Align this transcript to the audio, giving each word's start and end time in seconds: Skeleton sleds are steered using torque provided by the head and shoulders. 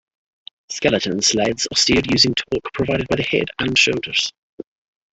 Skeleton 0.71 1.21
sleds 1.21 1.67
are 1.71 1.75
steered 1.77 2.09
using 2.09 2.33
torque 2.33 2.73
provided 2.73 3.07
by 3.07 3.17
the 3.17 3.21
head 3.21 3.51
and 3.59 3.77
shoulders. 3.77 4.33